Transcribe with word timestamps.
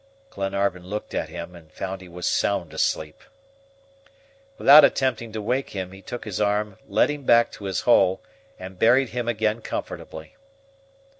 Glenarvan 0.31 0.83
looked 0.87 1.13
at 1.13 1.29
him, 1.29 1.53
and 1.53 1.71
found 1.71 2.01
he 2.01 2.09
was 2.09 2.25
sound 2.25 2.73
asleep! 2.73 3.21
Without 4.57 4.83
attempting 4.83 5.31
to 5.31 5.43
wake 5.43 5.69
him, 5.69 5.91
he 5.91 6.01
took 6.01 6.25
his 6.25 6.41
arm, 6.41 6.79
led 6.87 7.11
him 7.11 7.21
back 7.23 7.51
to 7.51 7.65
his 7.65 7.81
hole, 7.81 8.19
and 8.57 8.79
buried 8.79 9.09
him 9.09 9.27
again 9.27 9.61
comfortably. 9.61 10.35